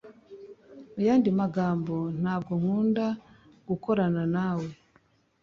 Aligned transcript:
Muyandi 0.93 1.29
magambo 1.41 1.95
ntabwo 2.21 2.51
nkunda 2.61 3.05
gukorana 3.67 4.23
nawe 4.35 4.69